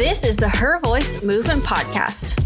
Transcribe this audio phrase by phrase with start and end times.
[0.00, 2.42] This is the Her Voice Movement Podcast.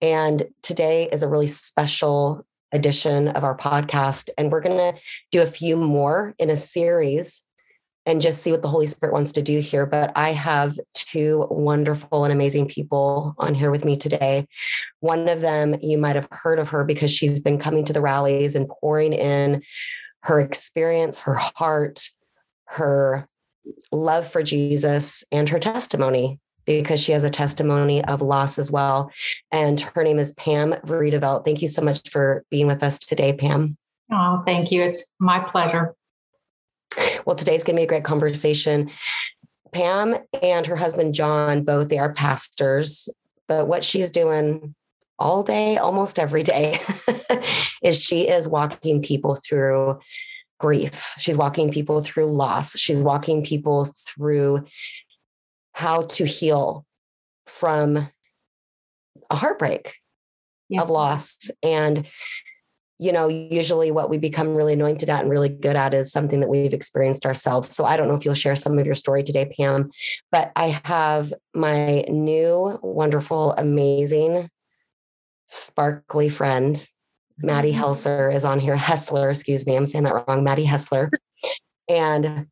[0.00, 4.30] And today is a really special edition of our podcast.
[4.38, 5.00] And we're going to
[5.32, 7.44] do a few more in a series
[8.06, 9.86] and just see what the Holy Spirit wants to do here.
[9.86, 14.46] But I have two wonderful and amazing people on here with me today.
[15.00, 18.02] One of them, you might have heard of her because she's been coming to the
[18.02, 19.62] rallies and pouring in
[20.24, 22.08] her experience, her heart,
[22.64, 23.28] her
[23.92, 29.10] love for Jesus, and her testimony because she has a testimony of loss as well.
[29.52, 31.44] And her name is Pam Vredevelt.
[31.44, 33.76] Thank you so much for being with us today, Pam.
[34.10, 34.82] Oh, thank you.
[34.82, 35.94] It's my pleasure.
[37.26, 38.90] Well, today's going to be a great conversation.
[39.72, 43.10] Pam and her husband John, both they are pastors,
[43.46, 44.74] but what she's doing
[45.18, 46.80] all day, almost every day,
[47.82, 49.98] is she is walking people through
[50.58, 51.14] grief.
[51.18, 52.76] She's walking people through loss.
[52.76, 54.64] She's walking people through
[55.72, 56.84] how to heal
[57.46, 58.08] from
[59.30, 59.96] a heartbreak
[60.68, 60.82] yeah.
[60.82, 61.50] of loss.
[61.62, 62.06] And
[63.00, 66.38] you know, usually what we become really anointed at and really good at is something
[66.40, 67.74] that we've experienced ourselves.
[67.74, 69.90] So I don't know if you'll share some of your story today, Pam,
[70.30, 74.48] but I have my new, wonderful, amazing,
[75.46, 76.76] sparkly friend,
[77.38, 78.36] Maddie mm-hmm.
[78.36, 78.76] Is on here.
[78.78, 80.44] Hessler, excuse me, I'm saying that wrong.
[80.44, 81.10] Maddie Hessler.
[81.86, 82.46] And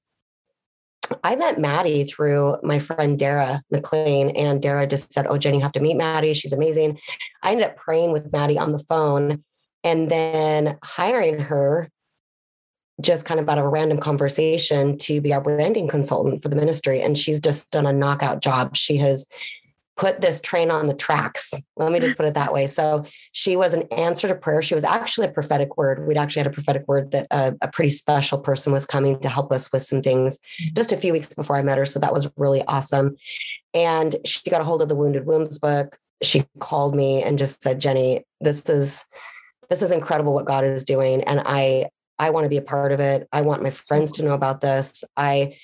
[1.25, 5.63] I met Maddie through my friend Dara Maclean, and Dara just said, Oh, Jenny, you
[5.63, 6.35] have to meet Maddie.
[6.35, 6.99] She's amazing.
[7.43, 9.43] I ended up praying with Maddie on the phone
[9.85, 11.91] and then hiring her
[13.01, 16.57] just kind of out of a random conversation to be our branding consultant for the
[16.57, 17.01] ministry.
[17.01, 18.77] And she's just done a knockout job.
[18.77, 19.27] She has
[19.97, 21.53] put this train on the tracks.
[21.77, 22.67] Let me just put it that way.
[22.67, 24.63] So she was an answer to prayer.
[24.63, 26.07] She was actually a prophetic word.
[26.07, 29.29] We'd actually had a prophetic word that a, a, pretty special person was coming to
[29.29, 30.39] help us with some things
[30.75, 31.85] just a few weeks before I met her.
[31.85, 33.17] So that was really awesome.
[33.75, 35.99] And she got a hold of the Wounded Wombs book.
[36.23, 39.05] She called me and just said, Jenny, this is
[39.69, 41.23] this is incredible what God is doing.
[41.25, 41.87] And I,
[42.19, 43.27] I want to be a part of it.
[43.33, 45.03] I want my friends to know about this.
[45.17, 45.57] I,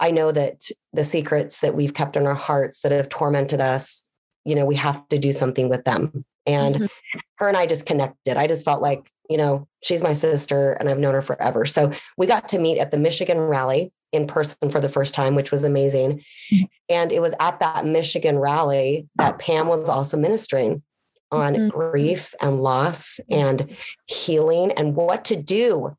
[0.00, 4.12] I know that the secrets that we've kept in our hearts that have tormented us,
[4.44, 6.24] you know, we have to do something with them.
[6.46, 7.18] And mm-hmm.
[7.36, 8.36] her and I just connected.
[8.36, 11.66] I just felt like, you know, she's my sister and I've known her forever.
[11.66, 15.34] So we got to meet at the Michigan rally in person for the first time,
[15.34, 16.22] which was amazing.
[16.52, 16.64] Mm-hmm.
[16.88, 20.82] And it was at that Michigan rally that Pam was also ministering
[21.30, 21.68] on mm-hmm.
[21.68, 23.76] grief and loss and
[24.06, 25.94] healing and what to do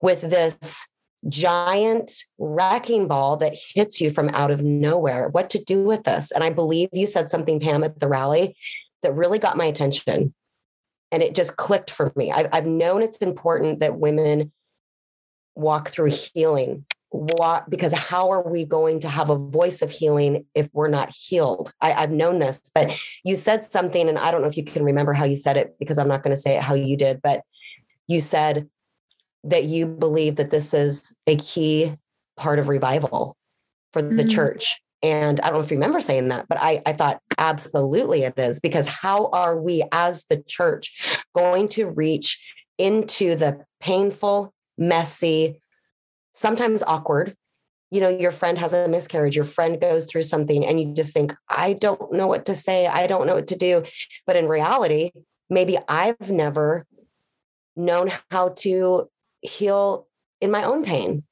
[0.00, 0.88] with this
[1.28, 5.28] giant wrecking ball that hits you from out of nowhere.
[5.28, 6.30] What to do with this?
[6.32, 8.56] And I believe you said something, Pam, at the rally
[9.02, 10.34] that really got my attention.
[11.10, 12.32] And it just clicked for me.
[12.32, 14.52] I've, I've known it's important that women
[15.54, 20.46] walk through healing what because how are we going to have a voice of healing
[20.54, 22.90] if we're not healed I, i've known this but
[23.22, 25.76] you said something and i don't know if you can remember how you said it
[25.78, 27.42] because i'm not going to say it how you did but
[28.08, 28.66] you said
[29.44, 31.94] that you believe that this is a key
[32.36, 33.36] part of revival
[33.92, 34.28] for the mm-hmm.
[34.28, 38.22] church and i don't know if you remember saying that but I, I thought absolutely
[38.22, 42.42] it is because how are we as the church going to reach
[42.78, 45.60] into the painful messy
[46.34, 47.36] sometimes awkward.
[47.90, 51.12] You know, your friend has a miscarriage, your friend goes through something, and you just
[51.12, 52.86] think, I don't know what to say.
[52.86, 53.84] I don't know what to do.
[54.26, 55.10] But in reality,
[55.50, 56.86] maybe I've never
[57.76, 59.08] known how to
[59.42, 60.06] heal
[60.40, 61.24] in my own pain.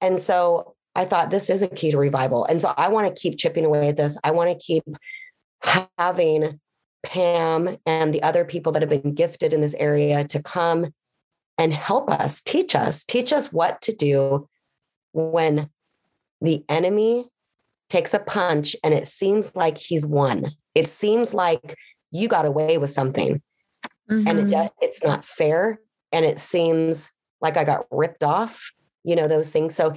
[0.00, 2.44] And so I thought this is a key to revival.
[2.44, 4.18] And so I want to keep chipping away at this.
[4.24, 4.84] I want to keep
[5.98, 6.60] having
[7.02, 10.92] Pam and the other people that have been gifted in this area to come
[11.56, 14.48] and help us, teach us, teach us what to do
[15.12, 15.68] when
[16.40, 17.26] the enemy
[17.88, 20.52] takes a punch and it seems like he's won.
[20.74, 21.76] It seems like
[22.10, 23.42] you got away with something
[24.10, 24.26] mm-hmm.
[24.26, 24.66] and it, mm-hmm.
[24.80, 25.80] it's not fair.
[26.12, 28.72] And it seems like I got ripped off,
[29.04, 29.74] you know, those things.
[29.74, 29.96] So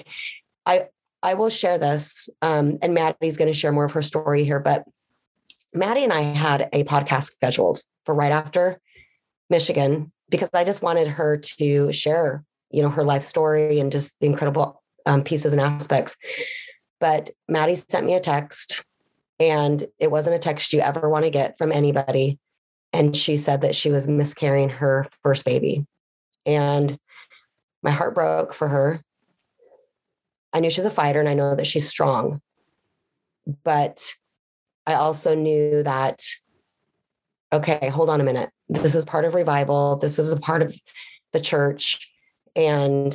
[0.66, 0.88] I,
[1.22, 2.30] I will share this.
[2.42, 4.84] Um, and Maddie's going to share more of her story here, but
[5.74, 8.80] Maddie and I had a podcast scheduled for right after
[9.50, 14.19] Michigan because I just wanted her to share, you know, her life story and just
[14.19, 16.16] the incredible um, pieces and aspects.
[17.00, 18.86] But Maddie sent me a text,
[19.39, 22.39] and it wasn't a text you ever want to get from anybody.
[22.94, 25.86] And she said that she was miscarrying her first baby.
[26.46, 26.98] And
[27.84, 29.02] my heart broke for her.
[30.54, 32.40] I knew she's a fighter and I know that she's strong.
[33.64, 34.12] But
[34.88, 36.24] I also knew that,
[37.52, 38.50] okay, hold on a minute.
[38.70, 39.98] This is part of revival.
[39.98, 40.76] This is a part of
[41.34, 42.10] the church.
[42.56, 43.14] And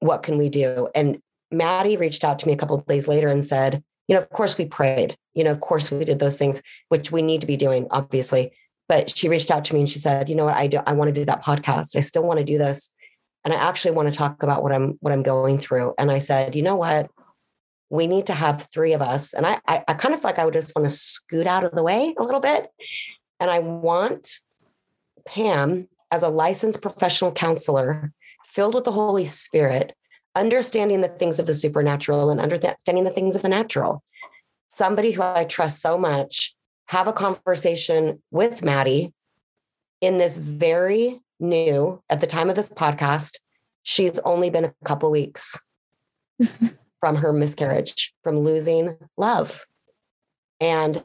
[0.00, 0.88] what can we do?
[0.94, 1.18] And
[1.50, 4.56] Maddie reached out to me a couple days later and said, you know, of course
[4.56, 5.16] we prayed.
[5.34, 8.52] You know, of course we did those things, which we need to be doing, obviously.
[8.88, 10.92] But she reached out to me and she said, you know what, I do I
[10.92, 11.96] want to do that podcast.
[11.96, 12.94] I still want to do this.
[13.44, 15.94] And I actually want to talk about what I'm what I'm going through.
[15.98, 17.10] And I said, you know what?
[17.90, 19.34] We need to have three of us.
[19.34, 21.64] And I I, I kind of feel like I would just want to scoot out
[21.64, 22.68] of the way a little bit.
[23.40, 24.28] And I want
[25.26, 28.12] Pam as a licensed professional counselor
[28.46, 29.94] filled with the Holy Spirit,
[30.34, 34.02] understanding the things of the supernatural and understanding the things of the natural.
[34.68, 36.54] Somebody who I trust so much,
[36.86, 39.12] have a conversation with Maddie
[40.00, 43.38] in this very new, at the time of this podcast,
[43.82, 45.60] she's only been a couple weeks
[47.00, 49.64] from her miscarriage, from losing love.
[50.60, 51.02] And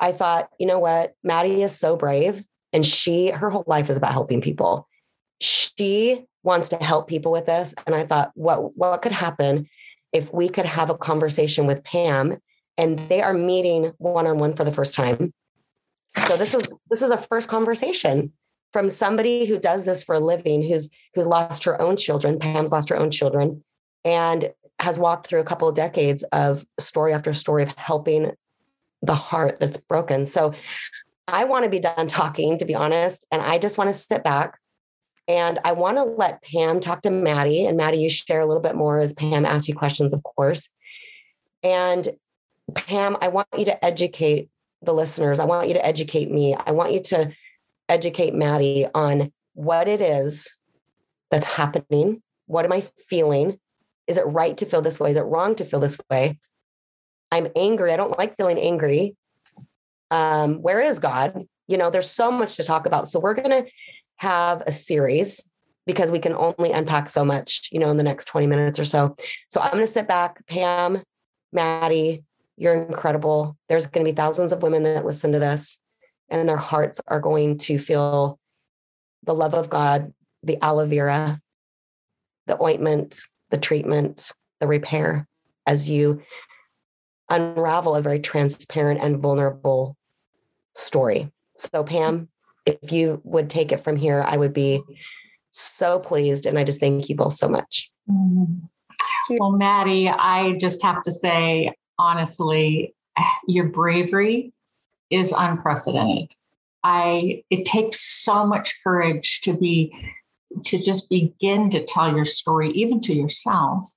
[0.00, 1.14] I thought, you know what?
[1.22, 4.88] Maddie is so brave and she, her whole life is about helping people.
[5.40, 7.74] She wants to help people with this.
[7.86, 9.68] And I thought, what, what could happen
[10.12, 12.38] if we could have a conversation with Pam
[12.78, 15.32] and they are meeting one-on-one for the first time.
[16.26, 18.32] So this is this is a first conversation
[18.72, 22.38] from somebody who does this for a living, who's who's lost her own children.
[22.38, 23.62] Pam's lost her own children
[24.04, 28.32] and has walked through a couple of decades of story after story of helping
[29.02, 30.26] the heart that's broken.
[30.26, 30.54] So
[31.28, 33.24] I want to be done talking, to be honest.
[33.30, 34.58] And I just want to sit back
[35.28, 37.64] and I want to let Pam talk to Maddie.
[37.64, 40.68] And Maddie, you share a little bit more as Pam asks you questions, of course.
[41.62, 42.08] And
[42.74, 44.48] Pam, I want you to educate
[44.82, 45.38] the listeners.
[45.38, 46.54] I want you to educate me.
[46.54, 47.32] I want you to
[47.92, 50.56] educate Maddie on what it is
[51.30, 52.22] that's happening.
[52.46, 53.58] What am I feeling?
[54.06, 55.10] Is it right to feel this way?
[55.10, 56.38] Is it wrong to feel this way?
[57.30, 57.92] I'm angry.
[57.92, 59.14] I don't like feeling angry.
[60.10, 61.44] Um, where is God?
[61.68, 63.08] You know, there's so much to talk about.
[63.08, 63.70] So we're going to
[64.16, 65.48] have a series
[65.86, 68.84] because we can only unpack so much, you know, in the next 20 minutes or
[68.84, 69.16] so.
[69.50, 71.02] So I'm going to sit back, Pam,
[71.52, 72.24] Maddie,
[72.56, 73.56] you're incredible.
[73.68, 75.81] There's going to be thousands of women that listen to this
[76.32, 78.40] and their hearts are going to feel
[79.24, 80.12] the love of God,
[80.42, 81.40] the aloe vera,
[82.46, 83.20] the ointment,
[83.50, 85.28] the treatment, the repair
[85.66, 86.22] as you
[87.28, 89.96] unravel a very transparent and vulnerable
[90.74, 91.30] story.
[91.54, 92.28] So, Pam,
[92.66, 94.82] if you would take it from here, I would be
[95.50, 96.46] so pleased.
[96.46, 97.90] And I just thank you both so much.
[98.10, 99.36] Mm-hmm.
[99.38, 102.94] Well, Maddie, I just have to say, honestly,
[103.46, 104.52] your bravery
[105.12, 106.32] is unprecedented.
[106.82, 109.94] I it takes so much courage to be
[110.64, 113.90] to just begin to tell your story, even to yourself,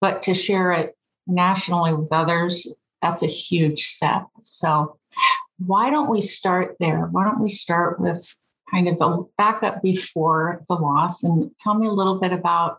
[0.00, 4.26] but to share it nationally with others, that's a huge step.
[4.42, 4.98] So
[5.58, 7.06] why don't we start there?
[7.10, 8.34] Why don't we start with
[8.70, 12.78] kind of a backup before the loss and tell me a little bit about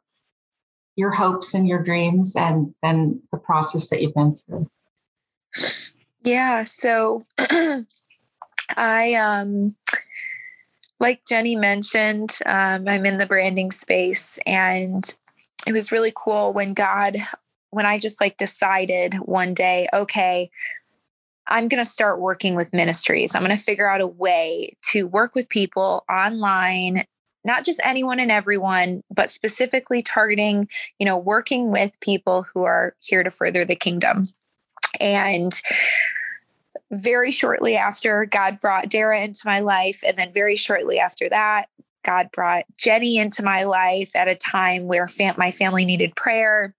[0.95, 4.69] your hopes and your dreams and then the process that you've been through.
[6.23, 7.25] Yeah, so
[8.77, 9.75] I um
[10.99, 15.03] like Jenny mentioned, um, I'm in the branding space and
[15.65, 17.17] it was really cool when God
[17.71, 20.51] when I just like decided one day, okay,
[21.47, 23.33] I'm going to start working with ministries.
[23.33, 27.05] I'm going to figure out a way to work with people online,
[27.43, 32.95] not just anyone and everyone, but specifically targeting, you know, working with people who are
[33.01, 34.29] here to further the kingdom.
[34.99, 35.59] And
[36.91, 40.03] very shortly after, God brought Dara into my life.
[40.05, 41.69] And then very shortly after that,
[42.03, 46.75] God brought Jenny into my life at a time where fam- my family needed prayer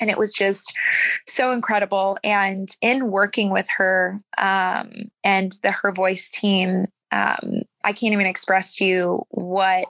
[0.00, 0.74] and it was just
[1.26, 4.90] so incredible and in working with her um,
[5.22, 9.86] and the her voice team um, I can't even express to you what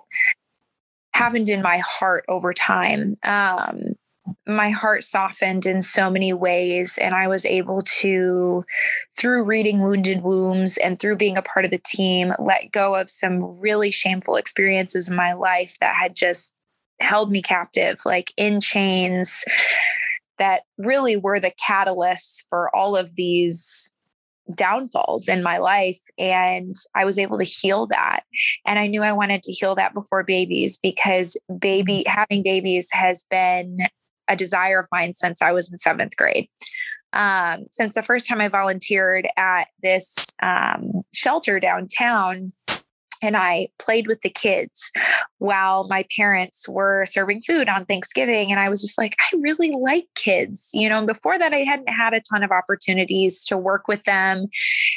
[1.12, 3.16] happened in my heart over time.
[3.24, 3.94] Um,
[4.46, 8.64] my heart softened in so many ways and i was able to
[9.16, 13.10] through reading wounded wombs and through being a part of the team let go of
[13.10, 16.52] some really shameful experiences in my life that had just
[17.00, 19.44] held me captive like in chains
[20.38, 23.92] that really were the catalysts for all of these
[24.56, 28.24] downfalls in my life and I was able to heal that.
[28.66, 33.24] And I knew I wanted to heal that before babies because baby having babies has
[33.30, 33.78] been
[34.30, 36.48] a desire of mine since I was in seventh grade.
[37.12, 42.52] Um, since the first time I volunteered at this um, shelter downtown,
[43.22, 44.90] and I played with the kids
[45.38, 48.50] while my parents were serving food on Thanksgiving.
[48.50, 50.70] And I was just like, I really like kids.
[50.72, 54.46] You know, before that, I hadn't had a ton of opportunities to work with them.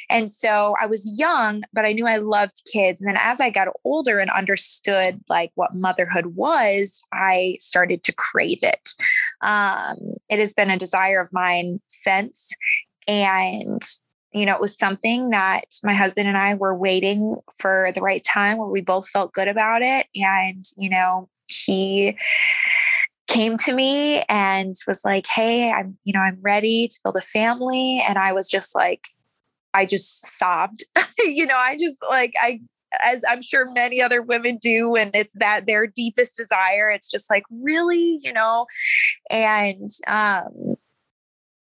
[0.10, 3.01] And so I was young, but I knew I loved kids.
[3.01, 8.13] And then as I got older and understood like what motherhood was, I started to
[8.13, 8.89] crave it.
[9.42, 9.98] Um,
[10.30, 12.51] it has been a desire of mine since.
[13.08, 13.82] And
[14.33, 18.23] you know, it was something that my husband and I were waiting for the right
[18.23, 20.07] time where we both felt good about it.
[20.15, 22.17] And, you know, he
[23.27, 27.21] came to me and was like, Hey, I'm, you know, I'm ready to build a
[27.21, 28.03] family.
[28.07, 29.07] And I was just like,
[29.73, 30.83] I just sobbed.
[31.19, 32.61] you know, I just like, I,
[33.03, 36.91] as I'm sure many other women do, and it's that their deepest desire.
[36.91, 38.67] It's just like, really, you know,
[39.29, 40.75] and um,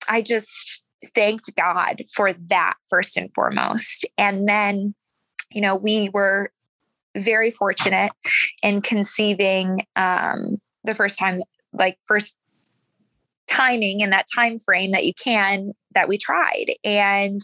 [0.09, 0.83] I just,
[1.15, 4.05] thanked God for that first and foremost.
[4.17, 4.93] And then,
[5.51, 6.51] you know, we were
[7.17, 8.11] very fortunate
[8.63, 11.39] in conceiving um, the first time,
[11.73, 12.35] like first
[13.47, 17.41] timing in that time frame that you can that we tried and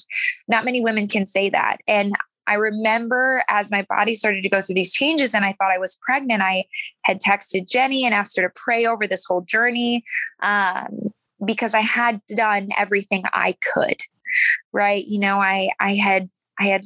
[0.48, 2.14] not many women can say that and
[2.48, 5.78] I remember as my body started to go through these changes and I thought I
[5.78, 6.64] was pregnant, I
[7.04, 10.04] had texted Jenny and asked her to pray over this whole journey.
[10.42, 11.12] Um,
[11.46, 14.02] because I had done everything I could.
[14.72, 15.06] Right.
[15.06, 16.30] You know, I I had
[16.60, 16.82] I had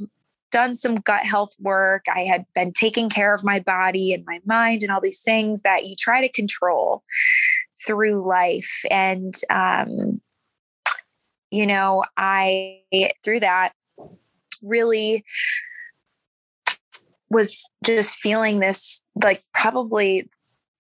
[0.52, 2.06] done some gut health work.
[2.14, 5.62] I had been taking care of my body and my mind and all these things
[5.62, 7.04] that you try to control
[7.86, 8.84] through life.
[8.92, 10.22] And um,
[11.50, 12.82] you know, I
[13.24, 13.74] through that
[14.62, 15.26] really
[17.30, 20.30] was just feeling this like probably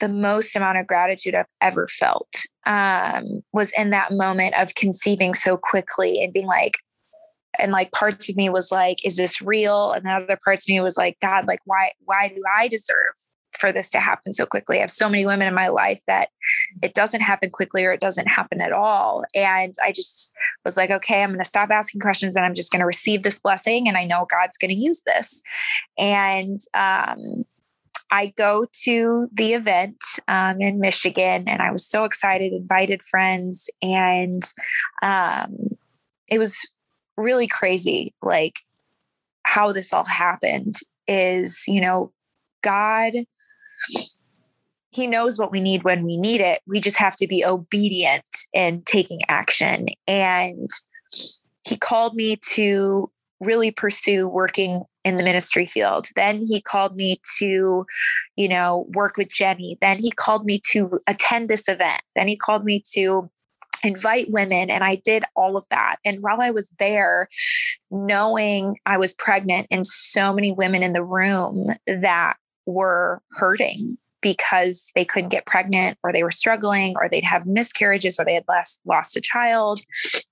[0.01, 5.33] the most amount of gratitude I've ever felt um, was in that moment of conceiving
[5.33, 6.77] so quickly and being like,
[7.59, 9.91] and like parts of me was like, is this real?
[9.91, 13.13] And the other parts of me was like, God, like, why, why do I deserve
[13.59, 14.77] for this to happen so quickly?
[14.77, 16.29] I have so many women in my life that
[16.81, 19.23] it doesn't happen quickly or it doesn't happen at all.
[19.35, 20.31] And I just
[20.65, 23.21] was like, okay, I'm going to stop asking questions and I'm just going to receive
[23.21, 23.87] this blessing.
[23.87, 25.43] And I know God's going to use this.
[25.97, 27.45] And, um,
[28.11, 33.69] I go to the event um, in Michigan and I was so excited, invited friends,
[33.81, 34.43] and
[35.01, 35.55] um,
[36.27, 36.59] it was
[37.15, 38.13] really crazy.
[38.21, 38.59] Like
[39.43, 40.75] how this all happened
[41.07, 42.11] is, you know,
[42.61, 43.13] God,
[44.91, 46.61] He knows what we need when we need it.
[46.67, 49.87] We just have to be obedient and taking action.
[50.05, 50.69] And
[51.65, 56.07] He called me to really pursue working in the ministry field.
[56.15, 57.85] Then he called me to,
[58.35, 59.77] you know, work with Jenny.
[59.81, 62.01] Then he called me to attend this event.
[62.15, 63.29] Then he called me to
[63.83, 65.97] invite women and I did all of that.
[66.05, 67.27] And while I was there,
[67.89, 74.91] knowing I was pregnant and so many women in the room that were hurting because
[74.93, 78.45] they couldn't get pregnant or they were struggling or they'd have miscarriages or they had
[78.47, 79.81] lost lost a child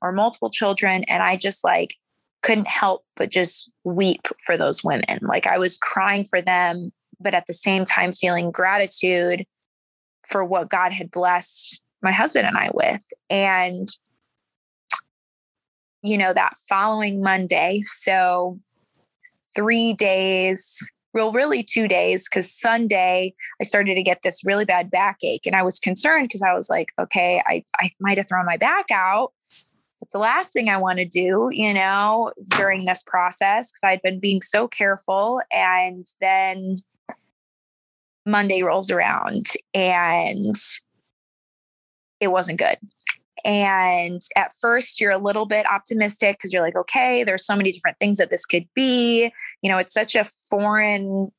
[0.02, 1.96] or multiple children and I just like
[2.42, 5.20] couldn't help but just weep for those women.
[5.22, 9.46] Like I was crying for them, but at the same time feeling gratitude
[10.28, 13.04] for what God had blessed my husband and I with.
[13.30, 13.88] And,
[16.02, 18.60] you know, that following Monday, so
[19.56, 24.92] three days, well, really two days, because Sunday I started to get this really bad
[24.92, 25.46] backache.
[25.46, 28.58] And I was concerned because I was like, okay, I, I might have thrown my
[28.58, 29.34] back out
[30.02, 34.02] it's the last thing I want to do, you know, during this process because I'd
[34.02, 35.42] been being so careful.
[35.52, 36.82] And then
[38.26, 40.56] Monday rolls around and
[42.20, 42.78] it wasn't good.
[43.46, 47.72] And at first, you're a little bit optimistic because you're like, okay, there's so many
[47.72, 49.32] different things that this could be.
[49.62, 51.32] You know, it's such a foreign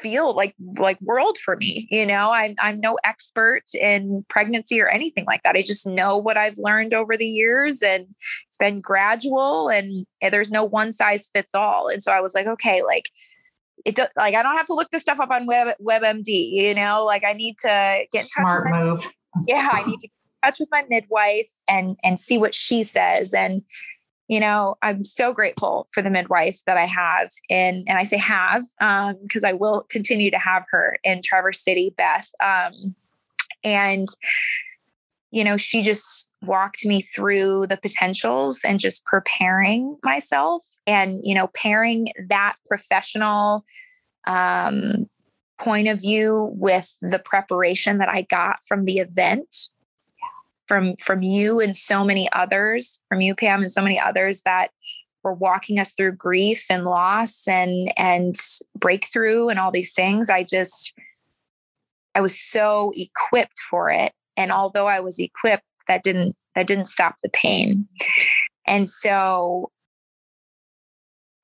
[0.00, 2.32] feel like like world for me you know?
[2.32, 5.56] I'm, I'm no expert in pregnancy or anything like that.
[5.56, 8.06] I just know what i've learned over the years and
[8.46, 11.88] it's been gradual and, and there's no one size fits all.
[11.88, 13.10] And so i was like okay like
[13.84, 16.74] it does like i don't have to look this stuff up on web webmd you
[16.74, 17.04] know?
[17.04, 17.68] Like i need to
[18.12, 19.06] get in smart touch with move.
[19.34, 22.54] My, yeah i need to get in touch with my midwife and and see what
[22.54, 23.62] she says and
[24.28, 28.16] you know i'm so grateful for the midwife that i have and and i say
[28.16, 32.94] have um because i will continue to have her in traverse city beth um
[33.62, 34.08] and
[35.30, 41.34] you know she just walked me through the potentials and just preparing myself and you
[41.34, 43.64] know pairing that professional
[44.26, 45.06] um
[45.58, 49.68] point of view with the preparation that i got from the event
[50.66, 54.70] from from you and so many others from you pam and so many others that
[55.22, 58.36] were walking us through grief and loss and and
[58.78, 60.30] breakthrough and all these things.
[60.30, 60.92] I just
[62.14, 64.12] i was so equipped for it.
[64.36, 67.88] And although i was equipped that didn't that didn't stop the pain.
[68.66, 69.70] And so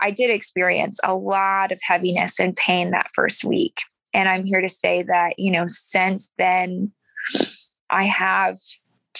[0.01, 3.81] i did experience a lot of heaviness and pain that first week.
[4.15, 6.93] And i'm here to say that you know since then
[7.91, 8.59] i have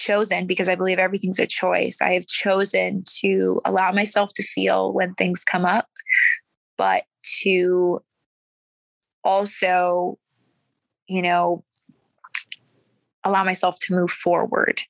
[0.01, 2.01] chosen because I believe everything's a choice.
[2.01, 5.87] I have chosen to allow myself to feel when things come up,
[6.77, 7.03] but
[7.41, 8.01] to
[9.23, 10.17] also,
[11.07, 11.63] you know,
[13.23, 14.81] allow myself to move forward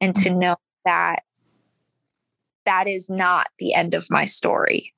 [0.00, 1.22] and to know that
[2.66, 4.92] that is not the end of my story.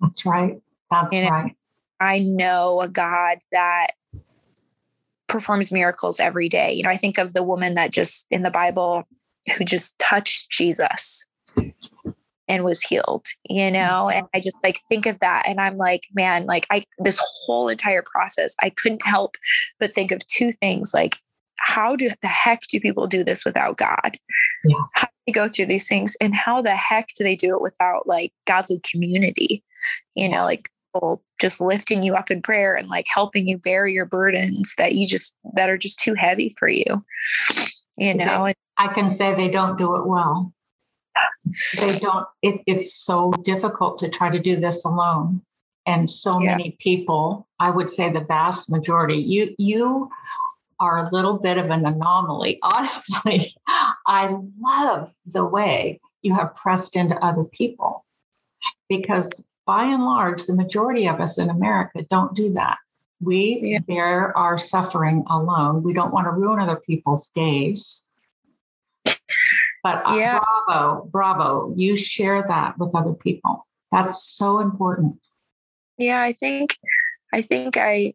[0.00, 0.60] That's right.
[0.90, 1.56] That's you know, right.
[2.00, 3.88] I know a God that
[5.32, 6.72] performs miracles every day.
[6.72, 9.04] You know, I think of the woman that just in the Bible
[9.56, 11.26] who just touched Jesus
[12.48, 14.10] and was healed, you know?
[14.10, 17.68] And I just like think of that and I'm like, man, like I this whole
[17.68, 19.36] entire process, I couldn't help
[19.80, 21.16] but think of two things like
[21.58, 24.18] how do the heck do people do this without God?
[24.64, 24.76] Yeah.
[24.94, 27.62] How do they go through these things and how the heck do they do it
[27.62, 29.62] without like godly community?
[30.14, 33.86] You know, like people just lifting you up in prayer and like helping you bear
[33.86, 37.04] your burdens that you just that are just too heavy for you
[37.96, 40.52] you know i can say they don't do it well.
[41.78, 45.42] They don't it, it's so difficult to try to do this alone.
[45.84, 46.56] And so yeah.
[46.56, 50.10] many people i would say the vast majority you you
[50.80, 53.54] are a little bit of an anomaly honestly.
[54.06, 58.04] I love the way you have pressed into other people
[58.88, 62.78] because by and large, the majority of us in America don't do that.
[63.20, 63.78] We yeah.
[63.78, 65.82] bear our suffering alone.
[65.82, 68.08] We don't want to ruin other people's days.
[69.04, 70.40] But uh, yeah.
[70.66, 73.66] bravo, bravo, you share that with other people.
[73.90, 75.18] That's so important.
[75.98, 76.76] Yeah, I think
[77.32, 78.14] I think I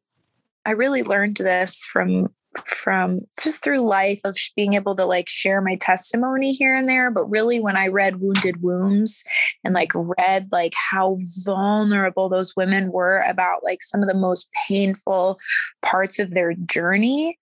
[0.66, 2.34] I really learned this from
[2.66, 7.12] from just through life of being able to like share my testimony here and there
[7.12, 9.24] but really when i read wounded wombs
[9.64, 14.50] and like read like how vulnerable those women were about like some of the most
[14.68, 15.38] painful
[15.82, 17.38] parts of their journey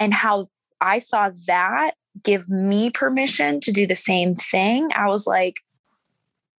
[0.00, 0.48] and how
[0.80, 5.56] i saw that give me permission to do the same thing i was like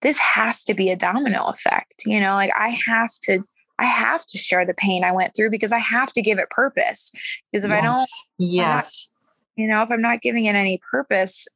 [0.02, 3.44] this has to be a domino effect you know like i have to
[3.80, 6.50] I have to share the pain I went through because I have to give it
[6.50, 7.12] purpose.
[7.52, 7.80] Because if yes.
[7.80, 9.14] I don't, yes,
[9.56, 11.48] not, you know, if I'm not giving it any purpose,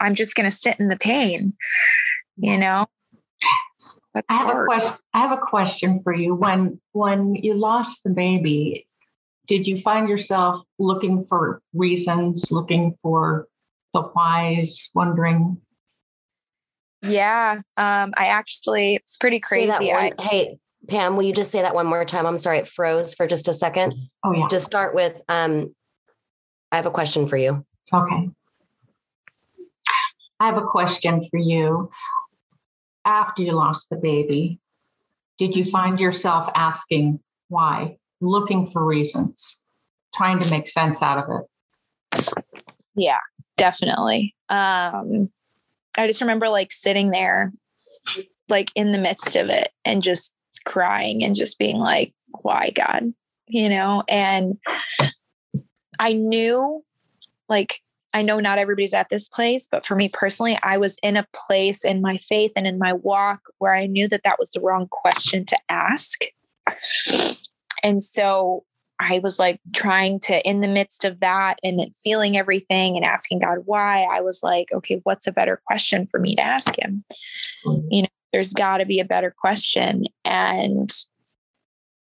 [0.00, 1.54] I'm just going to sit in the pain,
[2.36, 2.86] you know?
[4.14, 4.64] That's I have hard.
[4.64, 4.96] a question.
[5.14, 6.34] I have a question for you.
[6.34, 8.86] When when you lost the baby,
[9.46, 13.46] did you find yourself looking for reasons, looking for
[13.94, 15.58] the whys, wondering
[17.02, 17.60] yeah.
[17.76, 19.92] Um, I actually, it's pretty crazy.
[19.92, 20.58] One, I, hey,
[20.88, 22.26] Pam, will you just say that one more time?
[22.26, 23.94] I'm sorry, it froze for just a second.
[24.24, 24.48] Oh, yeah.
[24.48, 25.74] Just start with um,
[26.70, 27.64] I have a question for you.
[27.92, 28.30] Okay.
[30.40, 31.90] I have a question for you.
[33.04, 34.60] After you lost the baby,
[35.38, 39.62] did you find yourself asking why, looking for reasons,
[40.14, 42.34] trying to make sense out of it?
[42.94, 43.18] Yeah,
[43.56, 44.34] definitely.
[44.50, 45.30] Um,
[45.98, 47.52] I just remember like sitting there,
[48.48, 50.34] like in the midst of it and just
[50.64, 53.12] crying and just being like, why God,
[53.46, 54.02] you know?
[54.08, 54.58] And
[55.98, 56.84] I knew
[57.48, 57.80] like,
[58.14, 61.26] I know not everybody's at this place, but for me personally, I was in a
[61.34, 64.60] place in my faith and in my walk where I knew that that was the
[64.60, 66.20] wrong question to ask.
[67.82, 68.64] And so
[69.00, 73.40] I was like trying to, in the midst of that and feeling everything and asking
[73.40, 77.04] God why, I was like, okay, what's a better question for me to ask him?
[77.64, 77.86] Mm-hmm.
[77.90, 80.06] You know, there's got to be a better question.
[80.24, 80.90] And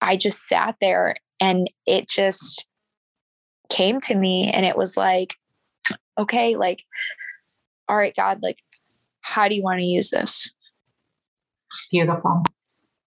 [0.02, 2.65] I just sat there and it just
[3.69, 5.36] came to me and it was like,
[6.17, 6.84] okay, like,
[7.88, 8.58] all right, God, like,
[9.21, 10.52] how do you want to use this?
[11.91, 12.43] Beautiful.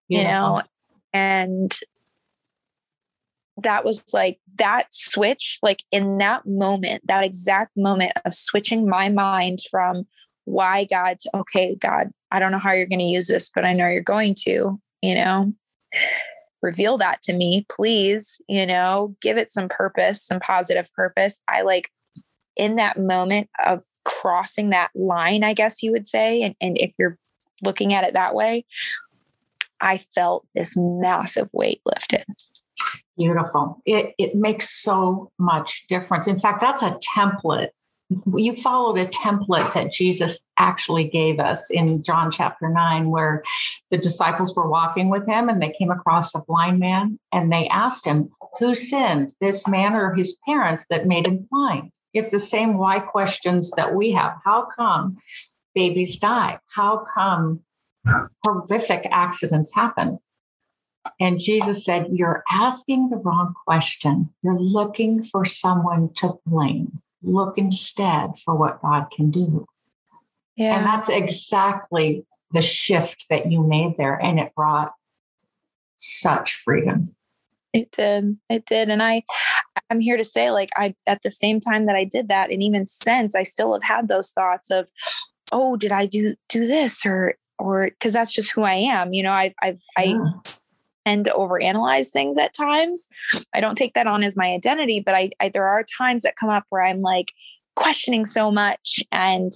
[0.09, 0.23] Beautiful.
[0.23, 0.63] You know,
[1.13, 1.73] and
[3.63, 9.09] that was like that switch, like in that moment, that exact moment of switching my
[9.09, 10.07] mind from
[10.45, 13.65] why God to, okay, God, I don't know how you're going to use this, but
[13.65, 15.53] I know you're going to, you know,
[16.63, 21.41] reveal that to me, please, you know, give it some purpose, some positive purpose.
[21.49, 21.91] I like
[22.57, 26.43] in that moment of crossing that line, I guess you would say.
[26.43, 27.19] And, and if you're
[27.63, 28.65] looking at it that way,
[29.81, 32.25] I felt this massive weight lifted.
[33.25, 33.81] Beautiful.
[33.85, 36.27] It, it makes so much difference.
[36.27, 37.69] In fact, that's a template
[38.37, 43.43] you followed a template that Jesus actually gave us in John chapter 9, where
[43.91, 47.69] the disciples were walking with him and they came across a blind man and they
[47.69, 51.91] asked him, Who sinned, this man or his parents that made him blind?
[52.13, 54.35] It's the same why questions that we have.
[54.45, 55.17] How come
[55.75, 56.59] babies die?
[56.75, 57.61] How come
[58.45, 60.19] horrific accidents happen?
[61.21, 64.31] And Jesus said, You're asking the wrong question.
[64.43, 69.67] You're looking for someone to blame look instead for what God can do.
[70.57, 70.77] Yeah.
[70.77, 74.15] And that's exactly the shift that you made there.
[74.15, 74.93] And it brought
[75.97, 77.15] such freedom.
[77.73, 78.37] It did.
[78.51, 78.91] It did.
[78.91, 79.23] And I
[79.89, 82.63] I'm here to say, like, I at the same time that I did that, and
[82.63, 84.91] even since I still have had those thoughts of,
[85.53, 89.15] oh, did I do do this or or because that's just who I am.
[89.15, 90.13] You know, I've I've yeah.
[90.15, 90.53] I
[91.07, 93.09] tend to overanalyze things at times.
[93.55, 96.37] I don't take that on as my identity, but I, I there are times that
[96.37, 97.33] come up where I'm like
[97.75, 99.53] questioning so much and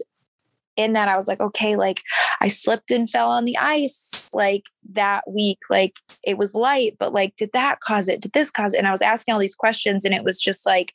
[0.77, 2.03] in that I was like, okay, like
[2.41, 5.59] I slipped and fell on the ice like that week.
[5.71, 8.21] Like it was light, but like, did that cause it?
[8.21, 8.79] Did this cause it?
[8.79, 10.95] And I was asking all these questions, and it was just like,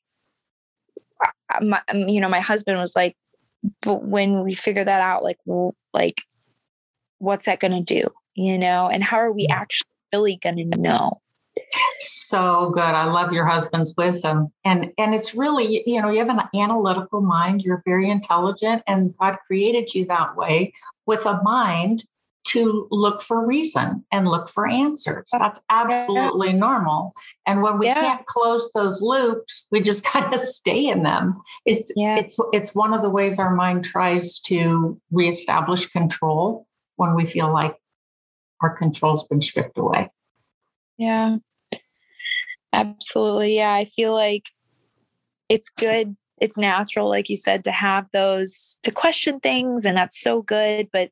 [1.24, 3.16] uh, my, um, you know, my husband was like,
[3.82, 6.22] but when we figure that out, like, well, like,
[7.20, 8.08] what's that going to do?
[8.36, 9.54] You know, and how are we mm.
[9.54, 11.22] actually really going to know.
[12.00, 12.82] So good.
[12.82, 14.52] I love your husband's wisdom.
[14.64, 19.16] And and it's really, you know, you have an analytical mind, you're very intelligent and
[19.18, 20.74] God created you that way
[21.06, 22.06] with a mind
[22.44, 25.28] to look for reason and look for answers.
[25.32, 26.58] That's absolutely yeah.
[26.58, 27.12] normal.
[27.46, 27.94] And when we yeah.
[27.94, 31.42] can't close those loops, we just kind of stay in them.
[31.66, 32.18] It's yeah.
[32.18, 37.52] it's it's one of the ways our mind tries to reestablish control when we feel
[37.52, 37.76] like
[38.62, 40.10] our control's been stripped away.
[40.98, 41.38] Yeah.
[42.74, 43.56] Absolutely.
[43.56, 43.74] Yeah.
[43.74, 44.50] I feel like
[45.50, 46.16] it's good.
[46.40, 49.86] It's natural, like you said, to have those, to question things.
[49.86, 50.90] And that's so good.
[50.92, 51.10] But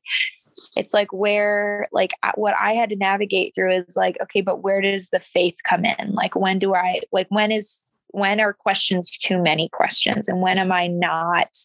[0.76, 4.80] it's like where, like, what I had to navigate through is like, okay, but where
[4.80, 6.12] does the faith come in?
[6.12, 10.28] Like, when do I, like, when is, when are questions too many questions?
[10.28, 11.56] And when am I not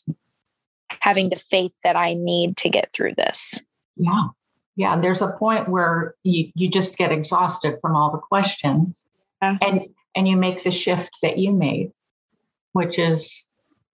[0.99, 3.59] having the faith that I need to get through this?
[3.97, 4.27] Yeah
[4.75, 9.09] yeah there's a point where you you just get exhausted from all the questions
[9.41, 9.57] yeah.
[9.61, 11.91] and and you make the shift that you made
[12.73, 13.45] which is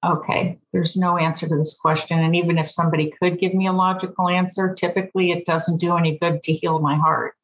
[0.03, 3.73] okay there's no answer to this question and even if somebody could give me a
[3.73, 7.35] logical answer typically it doesn't do any good to heal my heart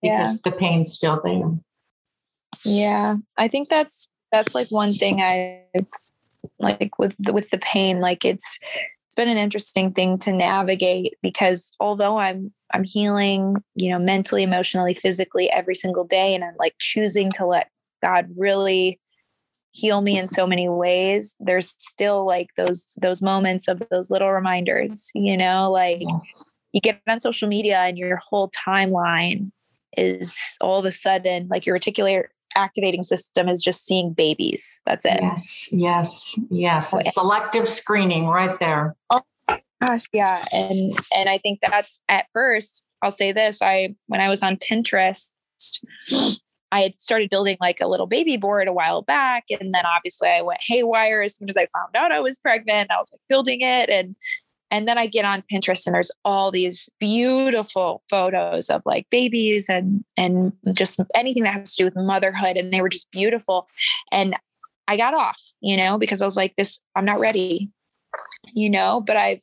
[0.00, 0.50] because yeah.
[0.50, 1.50] the pain's still there
[2.64, 6.12] yeah i think that's that's like one thing i it's
[6.58, 8.60] like with with the pain like it's
[9.14, 14.42] it's been an interesting thing to navigate because although I'm I'm healing, you know, mentally,
[14.42, 17.68] emotionally, physically every single day and I'm like choosing to let
[18.02, 18.98] God really
[19.70, 24.30] heal me in so many ways there's still like those those moments of those little
[24.30, 26.00] reminders you know like
[26.72, 29.50] you get on social media and your whole timeline
[29.96, 34.80] is all of a sudden like your reticular activating system is just seeing babies.
[34.86, 35.18] That's it.
[35.20, 37.14] Yes, yes, yes.
[37.14, 38.96] selective screening right there.
[39.10, 39.22] Oh
[39.80, 40.44] gosh, yeah.
[40.52, 43.62] And and I think that's at first, I'll say this.
[43.62, 45.32] I when I was on Pinterest,
[46.74, 49.44] I had started building like a little baby board a while back.
[49.48, 52.90] And then obviously I went haywire as soon as I found out I was pregnant.
[52.90, 54.16] I was like building it and
[54.74, 59.68] and then I get on Pinterest and there's all these beautiful photos of like babies
[59.68, 62.56] and and just anything that has to do with motherhood.
[62.56, 63.68] And they were just beautiful.
[64.10, 64.34] And
[64.88, 67.70] I got off, you know, because I was like, this, I'm not ready,
[68.52, 69.42] you know, but I've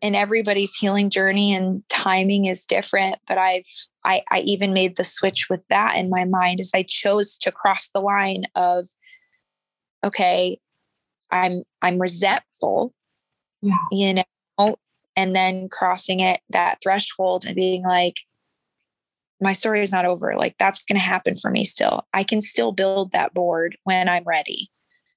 [0.00, 3.62] in everybody's healing journey and timing is different but i've
[4.04, 7.50] I, I even made the switch with that in my mind as i chose to
[7.50, 8.86] cross the line of
[10.04, 10.58] okay
[11.30, 12.92] i'm i'm resentful
[13.64, 13.78] yeah.
[13.90, 14.14] you
[14.58, 14.76] know,
[15.16, 18.16] and then crossing it that threshold and being like,
[19.40, 20.34] my story is not over.
[20.36, 22.06] Like that's going to happen for me still.
[22.12, 24.70] I can still build that board when I'm ready.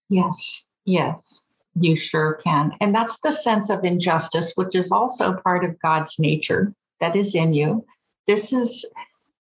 [0.09, 0.67] Yes.
[0.85, 1.47] Yes.
[1.79, 2.71] You sure can.
[2.81, 7.35] And that's the sense of injustice, which is also part of God's nature that is
[7.35, 7.85] in you.
[8.25, 8.89] This is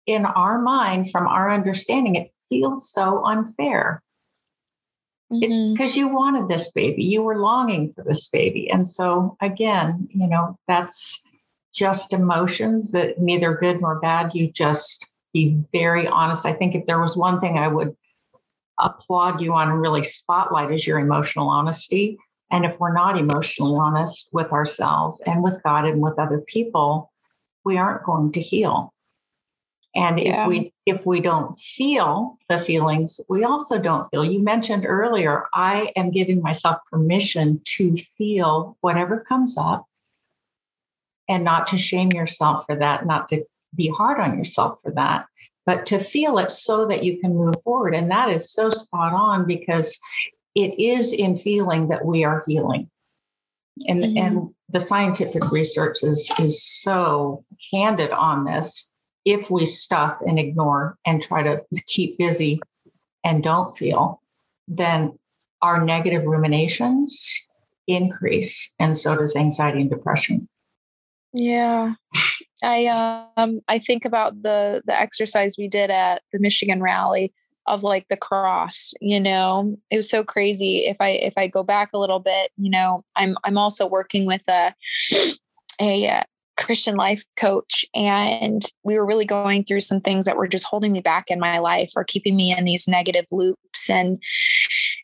[0.07, 4.03] in our mind, from our understanding, it feels so unfair
[5.31, 5.99] because mm-hmm.
[5.99, 8.71] you wanted this baby, you were longing for this baby.
[8.71, 11.21] And so, again, you know, that's
[11.75, 14.35] just emotions that neither good nor bad.
[14.35, 16.47] You just be very honest.
[16.47, 17.97] I think if there was one thing I would
[18.79, 22.19] applaud you on and really spotlight is your emotional honesty.
[22.51, 27.11] And if we're not emotionally honest with ourselves and with God and with other people,
[27.65, 28.93] we aren't going to heal.
[29.97, 30.43] And yeah.
[30.43, 34.25] if we if we don't feel the feelings, we also don't feel.
[34.25, 39.87] You mentioned earlier, I am giving myself permission to feel whatever comes up
[41.29, 45.27] and not to shame yourself for that, not to be hard on yourself for that,
[45.65, 47.95] but to feel it so that you can move forward.
[47.95, 49.99] And that is so spot on because
[50.55, 52.91] it is in feeling that we are healing.
[53.89, 54.19] And, mm-hmm.
[54.19, 58.93] and the scientific research is, is so candid on this
[59.27, 62.61] if we stuff and ignore and try to keep busy
[63.25, 64.23] and don't feel,
[64.69, 65.19] then
[65.61, 67.49] our negative ruminations
[67.89, 70.49] increase, and so does anxiety and depression.
[71.33, 71.95] Yeah.
[72.63, 72.87] I
[73.37, 77.35] um I think about the the exercise we did at the Michigan rally
[77.67, 79.77] of like the cross, you know.
[79.91, 80.87] It was so crazy.
[80.87, 84.25] If I if I go back a little bit, you know, I'm I'm also working
[84.25, 84.73] with a
[85.81, 86.23] a uh,
[86.57, 90.93] Christian life coach and we were really going through some things that were just holding
[90.93, 94.23] me back in my life or keeping me in these negative loops and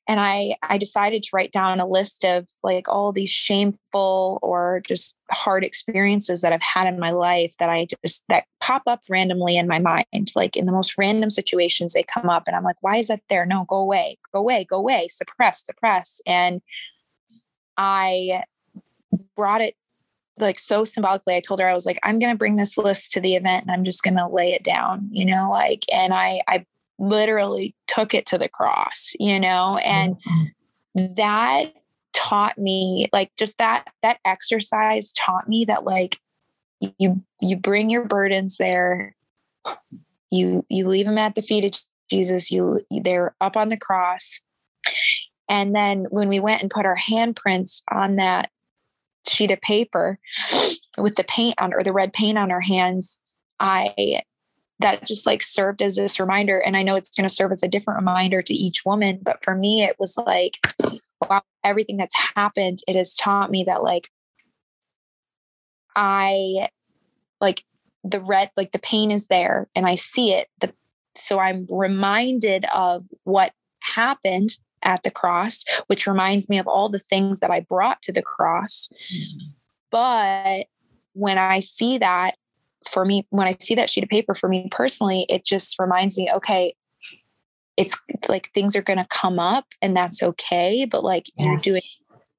[0.08, 4.82] and I I decided to write down a list of like all these shameful or
[4.86, 9.00] just hard experiences that I've had in my life that I just that pop up
[9.10, 12.64] randomly in my mind like in the most random situations they come up and I'm
[12.64, 13.44] like why is that there?
[13.44, 16.62] No go away go away go away suppress suppress and
[17.76, 18.44] I
[19.36, 19.74] brought it
[20.38, 23.20] like so symbolically, I told her I was like, I'm gonna bring this list to
[23.20, 26.66] the event and I'm just gonna lay it down, you know, like and I I
[26.98, 31.14] literally took it to the cross, you know, and mm-hmm.
[31.14, 31.72] that
[32.12, 36.18] taught me like just that that exercise taught me that like
[36.98, 39.14] you you bring your burdens there
[40.30, 44.40] you you leave them at the feet of jesus you they're up on the cross
[45.48, 48.50] and then when we went and put our handprints on that
[49.28, 50.18] sheet of paper
[50.98, 53.20] with the paint on or the red paint on her hands,
[53.60, 54.22] I
[54.80, 56.58] that just like served as this reminder.
[56.58, 59.20] And I know it's going to serve as a different reminder to each woman.
[59.22, 60.58] But for me, it was like,
[61.28, 64.10] wow, everything that's happened, it has taught me that like
[65.94, 66.68] I
[67.40, 67.64] like
[68.04, 70.48] the red, like the pain is there and I see it.
[70.60, 70.72] The,
[71.14, 74.50] so I'm reminded of what happened
[74.82, 78.22] at the cross, which reminds me of all the things that I brought to the
[78.22, 78.88] cross.
[79.12, 79.46] Mm-hmm.
[79.90, 80.66] But
[81.12, 82.36] when I see that,
[82.90, 86.16] for me, when I see that sheet of paper for me personally, it just reminds
[86.16, 86.74] me, okay,
[87.76, 90.84] it's like things are going to come up and that's okay.
[90.84, 91.46] But like yes.
[91.46, 91.82] you're doing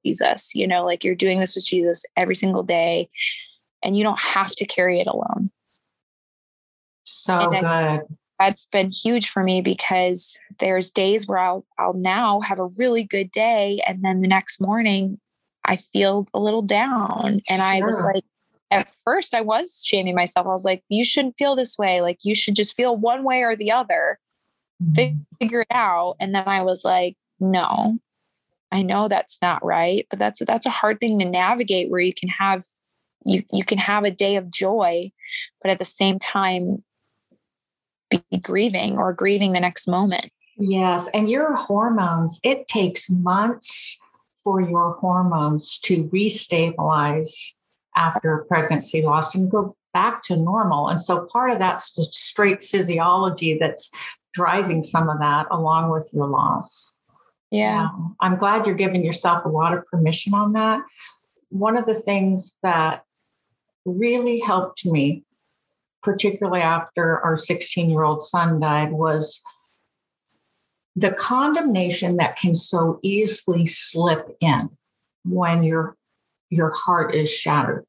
[0.06, 3.10] Jesus, you know, like you're doing this with Jesus every single day
[3.84, 5.50] and you don't have to carry it alone.
[7.06, 7.64] So good.
[7.64, 8.02] I,
[8.40, 13.04] that's been huge for me because there's days where I'll I'll now have a really
[13.04, 15.20] good day and then the next morning
[15.66, 17.62] I feel a little down and sure.
[17.62, 18.24] I was like
[18.72, 20.48] at first I was shaming myself.
[20.48, 22.02] I was like you shouldn't feel this way.
[22.02, 24.20] Like you should just feel one way or the other.
[24.84, 25.18] Mm-hmm.
[25.40, 27.98] Figure it out and then I was like no.
[28.72, 32.14] I know that's not right, but that's that's a hard thing to navigate where you
[32.14, 32.66] can have
[33.26, 35.12] you you can have a day of joy
[35.62, 36.84] but at the same time
[38.30, 40.30] be grieving or grieving the next moment.
[40.58, 41.08] Yes.
[41.10, 44.00] And your hormones, it takes months
[44.44, 47.54] for your hormones to restabilize
[47.96, 50.90] after pregnancy loss and go back to normal.
[50.90, 53.92] And so part of that's the straight physiology that's
[54.34, 57.00] driving some of that along with your loss.
[57.52, 57.90] Yeah.
[58.20, 60.82] I'm glad you're giving yourself a lot of permission on that.
[61.50, 63.04] One of the things that
[63.86, 65.24] really helped me
[66.04, 69.42] particularly after our 16 year old son died, was
[70.96, 74.70] the condemnation that can so easily slip in
[75.26, 75.96] when your
[76.50, 77.86] your heart is shattered.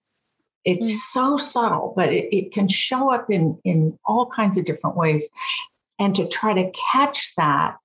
[0.65, 0.97] It's mm.
[1.13, 5.29] so subtle, but it, it can show up in in all kinds of different ways.
[5.99, 7.77] And to try to catch that,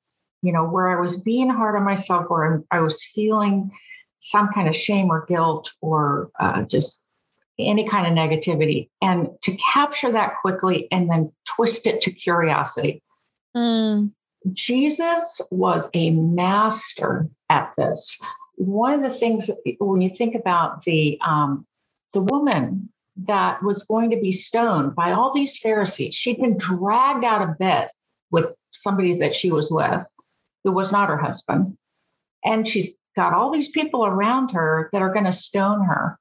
[0.42, 3.72] you know, where I was being hard on myself, or I was feeling
[4.20, 7.04] some kind of shame or guilt, or uh, just
[7.60, 13.02] any kind of negativity and to capture that quickly and then twist it to curiosity.
[13.56, 14.12] Mm.
[14.54, 18.20] Jesus was a master at this.
[18.56, 21.66] One of the things when you think about the um,
[22.14, 22.90] the woman
[23.28, 27.58] that was going to be stoned by all these Pharisees, she'd been dragged out of
[27.58, 27.90] bed
[28.32, 30.08] with somebody that she was with,
[30.64, 31.78] who was not her husband,
[32.44, 36.18] and she's got all these people around her that are going to stone her.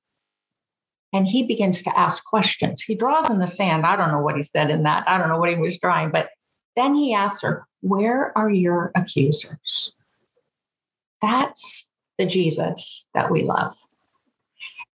[1.13, 2.83] And he begins to ask questions.
[2.83, 3.87] He draws in the sand.
[3.87, 5.09] I don't know what he said in that.
[5.09, 6.29] I don't know what he was drawing, but
[6.77, 9.93] then he asks her, Where are your accusers?
[11.23, 13.75] That's the Jesus that we love.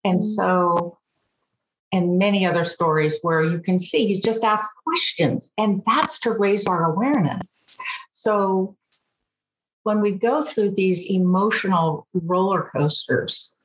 [0.04, 0.21] And mm.
[0.21, 0.97] so,
[1.91, 6.32] and many other stories where you can see he's just asked questions, and that's to
[6.32, 7.78] raise our awareness.
[8.12, 8.76] So,
[9.84, 13.56] when we go through these emotional roller coasters,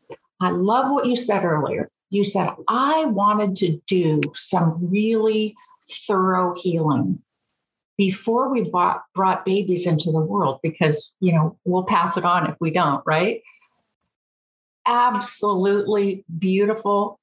[0.41, 1.91] I love what you said earlier.
[2.11, 5.57] You said, I wanted to do some really
[6.07, 7.23] thorough healing
[7.97, 12.49] before we bought, brought babies into the world because, you know, we'll pass it on
[12.49, 13.43] if we don't, right?
[14.87, 17.19] Absolutely beautiful.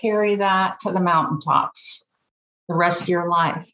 [0.00, 2.06] Carry that to the mountaintops
[2.68, 3.70] the rest of your life.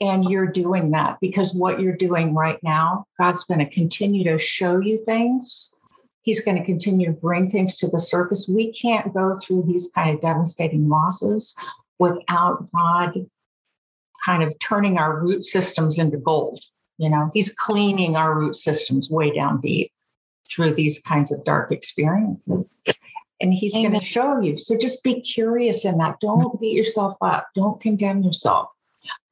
[0.00, 4.38] And you're doing that because what you're doing right now, God's going to continue to
[4.38, 5.74] show you things.
[6.22, 8.48] He's going to continue to bring things to the surface.
[8.48, 11.56] We can't go through these kind of devastating losses
[11.98, 13.26] without God
[14.24, 16.62] kind of turning our root systems into gold.
[16.98, 19.90] You know, he's cleaning our root systems way down deep
[20.46, 22.82] through these kinds of dark experiences.
[23.40, 24.58] And he's going to show you.
[24.58, 26.20] So just be curious in that.
[26.20, 27.48] Don't beat yourself up.
[27.54, 28.68] Don't condemn yourself.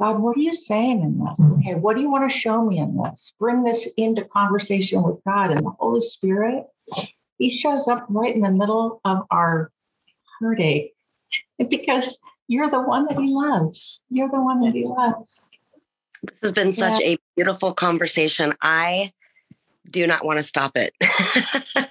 [0.00, 1.44] God, what are you saying in this?
[1.44, 1.60] Mm-hmm.
[1.60, 3.34] Okay, what do you want to show me in this?
[3.38, 6.64] Bring this into conversation with God and the Holy Spirit.
[7.38, 9.70] He shows up right in the middle of our
[10.40, 10.94] heartache
[11.68, 14.02] because you're the one that he loves.
[14.10, 15.50] You're the one that he loves.
[16.22, 17.10] This has been such yeah.
[17.10, 18.54] a beautiful conversation.
[18.60, 19.12] I
[19.88, 20.94] do not want to stop it.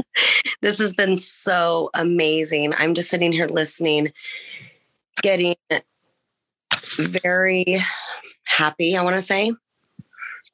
[0.62, 2.74] this has been so amazing.
[2.74, 4.12] I'm just sitting here listening,
[5.22, 5.56] getting
[6.98, 7.82] very
[8.44, 9.54] happy, I want to say,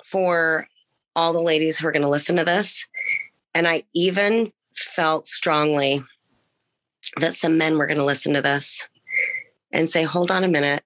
[0.04, 0.68] for
[1.16, 2.88] all the ladies who are going to listen to this.
[3.54, 6.04] And I even felt strongly
[7.20, 8.88] that some men were going to listen to this
[9.72, 10.84] and say, hold on a minute.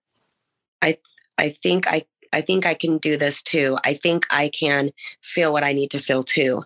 [0.81, 0.97] I
[1.37, 3.77] I think I I think I can do this too.
[3.83, 6.63] I think I can feel what I need to feel too.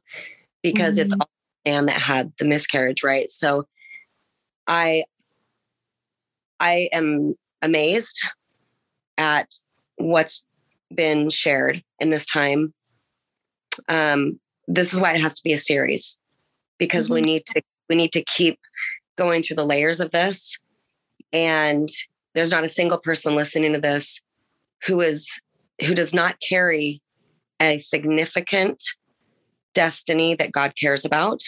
[0.63, 1.05] Because mm-hmm.
[1.05, 1.29] it's all
[1.65, 3.29] man that had the miscarriage, right?
[3.29, 3.67] So
[4.67, 5.05] I
[6.59, 8.19] I am amazed
[9.17, 9.53] at
[9.97, 10.45] what's
[10.93, 12.73] been shared in this time.
[13.87, 16.19] Um, this is why it has to be a series
[16.77, 17.15] because mm-hmm.
[17.15, 18.59] we need to we need to keep
[19.17, 20.57] going through the layers of this
[21.33, 21.89] and
[22.33, 24.21] there's not a single person listening to this
[24.85, 25.41] who is
[25.81, 27.01] who does not carry
[27.59, 28.83] a significant
[29.73, 31.41] destiny that God cares about.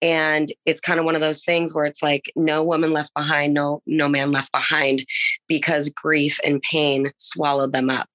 [0.00, 3.54] And it's kind of one of those things where it's like no woman left behind,
[3.54, 5.04] no no man left behind
[5.46, 8.08] because grief and pain swallowed them up.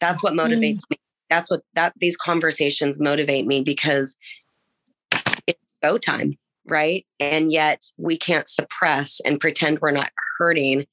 [0.00, 0.90] That's what motivates mm.
[0.90, 1.00] me.
[1.30, 4.16] That's what that these conversations motivate me because
[5.46, 7.06] it's go time, right?
[7.18, 10.86] And yet we can't suppress and pretend we're not hurting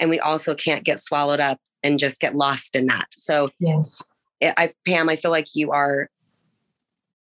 [0.00, 3.06] and we also can't get swallowed up and just get lost in that.
[3.12, 4.02] So yes,
[4.42, 6.08] I, Pam, I feel like you are,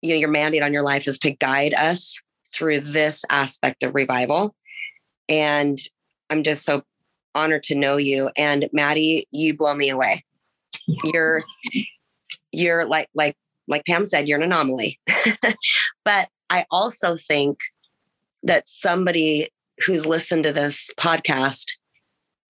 [0.02, 2.20] you know, your mandate on your life is to guide us
[2.52, 4.56] through this aspect of revival.
[5.30, 5.78] And
[6.30, 6.84] I'm just so
[7.36, 8.30] honored to know you.
[8.36, 10.26] And Maddie, you blow me away.
[11.04, 11.44] You're,
[12.52, 13.38] you're like, like,
[13.68, 15.00] like Pam said, you're an anomaly.
[16.04, 17.60] but I also think
[18.44, 19.50] that somebody
[19.86, 21.72] who's listened to this podcast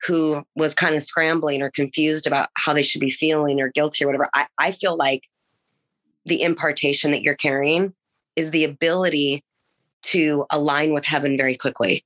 [0.03, 4.03] who was kind of scrambling or confused about how they should be feeling or guilty
[4.03, 4.29] or whatever.
[4.33, 5.27] I, I feel like
[6.25, 7.93] the impartation that you're carrying
[8.35, 9.43] is the ability
[10.03, 12.03] to align with heaven very quickly,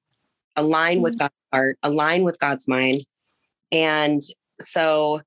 [0.55, 1.03] align mm-hmm.
[1.03, 3.05] with God's heart, align with God's mind.
[3.71, 4.21] And
[4.59, 5.21] so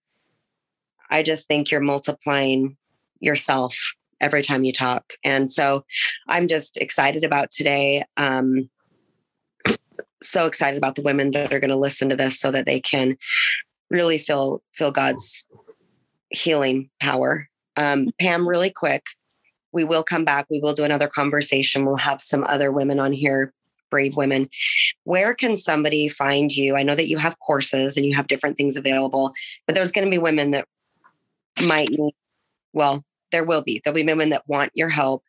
[1.10, 2.76] I just think you're multiplying
[3.20, 5.12] yourself every time you talk.
[5.24, 5.84] And so
[6.26, 8.04] I'm just excited about today.
[8.16, 8.68] Um,
[10.22, 12.80] so excited about the women that are going to listen to this so that they
[12.80, 13.16] can
[13.90, 15.48] really feel feel God's
[16.30, 17.48] healing power.
[17.76, 19.06] Um, Pam, really quick,
[19.72, 20.46] we will come back.
[20.50, 21.84] We will do another conversation.
[21.84, 23.52] We'll have some other women on here,
[23.90, 24.48] brave women.
[25.04, 26.76] Where can somebody find you?
[26.76, 29.32] I know that you have courses and you have different things available,
[29.66, 30.66] but there's going to be women that
[31.66, 32.14] might need,
[32.72, 33.80] well, there will be.
[33.84, 35.22] There'll be women that want your help,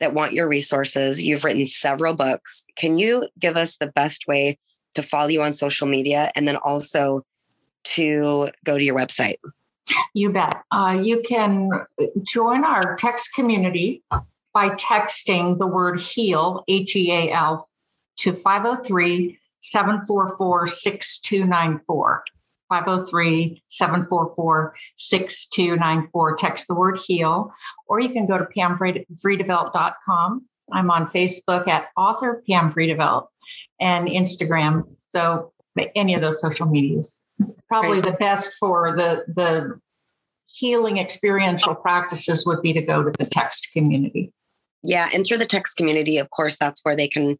[0.00, 1.22] that want your resources.
[1.22, 2.66] You've written several books.
[2.76, 4.58] Can you give us the best way
[4.94, 7.24] to follow you on social media and then also
[7.84, 9.36] to go to your website?
[10.14, 10.62] You bet.
[10.70, 11.70] Uh, you can
[12.22, 14.02] join our text community
[14.54, 17.68] by texting the word HEAL, H E A L,
[18.18, 22.24] to 503 744 6294.
[22.68, 26.36] 503 744 6294.
[26.36, 27.52] Text the word HEAL,
[27.88, 30.46] or you can go to pamvredevelt.com.
[30.72, 32.72] I'm on Facebook at author Pam
[33.80, 34.84] and Instagram.
[34.98, 35.52] So
[35.94, 37.22] any of those social medias.
[37.68, 39.80] Probably the best for the the
[40.46, 44.32] healing experiential practices would be to go to the text community.
[44.82, 47.38] Yeah, and through the text community, of course, that's where they can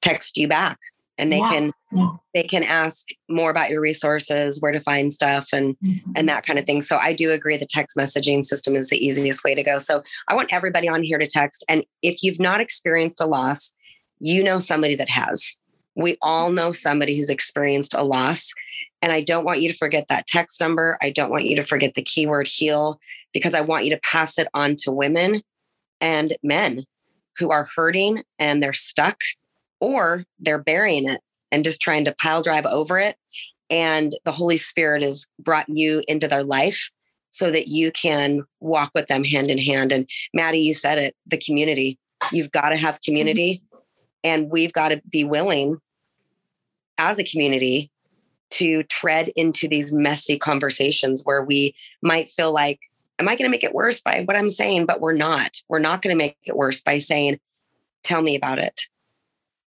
[0.00, 0.78] text you back
[1.18, 1.48] and they yeah.
[1.48, 2.10] can yeah.
[2.34, 6.10] they can ask more about your resources where to find stuff and mm-hmm.
[6.14, 9.04] and that kind of thing so i do agree the text messaging system is the
[9.04, 12.40] easiest way to go so i want everybody on here to text and if you've
[12.40, 13.74] not experienced a loss
[14.18, 15.60] you know somebody that has
[15.94, 18.52] we all know somebody who's experienced a loss
[19.02, 20.98] and I don't want you to forget that text number.
[21.00, 22.98] I don't want you to forget the keyword heal
[23.32, 25.42] because I want you to pass it on to women
[26.00, 26.84] and men
[27.38, 29.20] who are hurting and they're stuck
[29.80, 31.20] or they're burying it
[31.52, 33.16] and just trying to pile drive over it.
[33.70, 36.90] And the Holy Spirit has brought you into their life
[37.30, 39.92] so that you can walk with them hand in hand.
[39.92, 41.98] And Maddie, you said it the community.
[42.32, 43.62] You've got to have community,
[44.24, 45.78] and we've got to be willing
[46.98, 47.90] as a community
[48.52, 52.80] to tread into these messy conversations where we might feel like,
[53.18, 54.86] am I going to make it worse by what I'm saying?
[54.86, 55.58] But we're not.
[55.68, 57.38] We're not going to make it worse by saying,
[58.02, 58.82] tell me about it.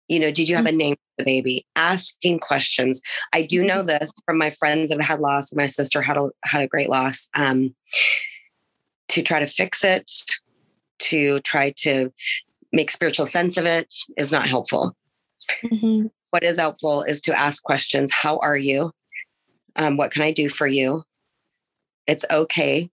[0.08, 1.66] You know, did you have a name for the baby?
[1.76, 3.02] Asking questions.
[3.32, 3.86] I do know mm-hmm.
[3.86, 5.54] this from my friends that had loss.
[5.54, 7.28] My sister had a had a great loss.
[7.34, 7.74] Um,
[9.08, 10.10] to try to fix it,
[10.98, 12.12] to try to
[12.72, 14.94] make spiritual sense of it is not helpful.
[15.64, 18.92] Mm-hmm what is helpful is to ask questions How are you?
[19.76, 21.02] Um, what can I do for you?
[22.06, 22.90] It's okay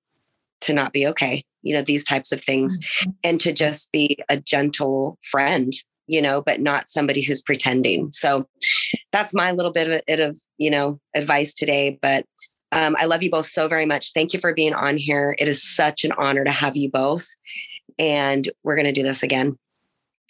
[0.61, 3.11] to not be okay, you know, these types of things, mm-hmm.
[3.23, 5.73] and to just be a gentle friend,
[6.07, 8.11] you know, but not somebody who's pretending.
[8.11, 8.47] So
[9.11, 11.97] that's my little bit of, it of you know, advice today.
[12.01, 12.25] But
[12.71, 14.13] um, I love you both so very much.
[14.13, 15.35] Thank you for being on here.
[15.39, 17.27] It is such an honor to have you both.
[17.97, 19.57] And we're going to do this again.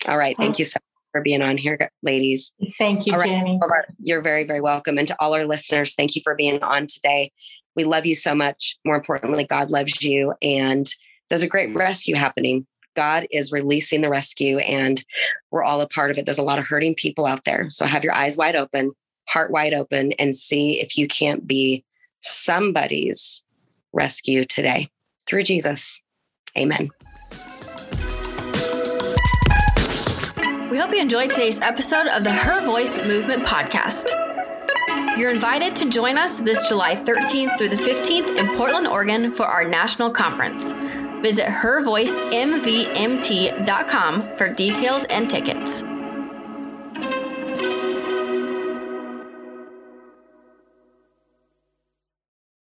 [0.07, 0.35] All right.
[0.37, 0.77] Thank you so
[1.11, 2.53] for being on here, ladies.
[2.77, 3.29] Thank you, right.
[3.29, 3.57] Jenny.
[3.99, 4.97] You're very, very welcome.
[4.97, 7.31] And to all our listeners, thank you for being on today.
[7.73, 8.77] We love you so much.
[8.83, 10.33] More importantly, God loves you.
[10.41, 10.85] And
[11.29, 12.67] there's a great rescue happening.
[12.95, 15.03] God is releasing the rescue, and
[15.51, 16.25] we're all a part of it.
[16.25, 17.69] There's a lot of hurting people out there.
[17.69, 18.91] So have your eyes wide open,
[19.27, 21.83] heart wide open, and see if you can't be
[22.21, 23.45] somebody's
[23.93, 24.89] rescue today
[25.27, 26.01] through Jesus.
[26.57, 26.89] Amen.
[30.71, 34.09] We hope you enjoyed today's episode of the Her Voice Movement podcast.
[35.17, 39.45] You're invited to join us this July 13th through the 15th in Portland, Oregon for
[39.45, 40.73] our national conference.
[41.25, 45.83] Visit hervoicemvmt.com for details and tickets.